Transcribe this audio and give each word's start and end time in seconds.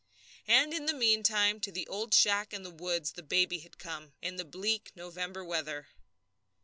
And 0.47 0.73
in 0.73 0.87
the 0.87 0.95
meantime 0.95 1.59
to 1.59 1.71
the 1.71 1.85
old 1.85 2.15
shack 2.15 2.55
in 2.55 2.63
the 2.63 2.71
woods 2.71 3.11
the 3.11 3.21
baby 3.21 3.59
had 3.59 3.77
come 3.77 4.13
in 4.19 4.35
the 4.37 4.43
bleak 4.43 4.91
November 4.95 5.45
weather. 5.45 5.89